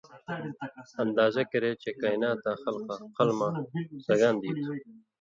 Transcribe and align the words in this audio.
اندازہ 1.03 1.43
کری 1.51 1.71
چے 1.81 1.91
کائناتاں 2.01 2.55
خالق 2.61 2.89
قلماں 3.15 3.51
سگان 4.05 4.35
دی 4.41 4.49
تُھو۔ 4.55 4.71